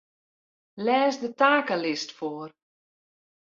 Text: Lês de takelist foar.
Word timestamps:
Lês 0.85 1.13
de 1.21 1.29
takelist 1.39 2.09
foar. 2.17 2.51